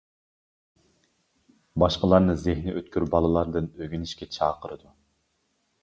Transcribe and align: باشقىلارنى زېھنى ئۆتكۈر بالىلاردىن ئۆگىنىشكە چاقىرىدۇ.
باشقىلارنى 1.85 2.37
زېھنى 2.47 2.75
ئۆتكۈر 2.81 3.07
بالىلاردىن 3.13 3.71
ئۆگىنىشكە 3.79 4.33
چاقىرىدۇ. 4.39 4.95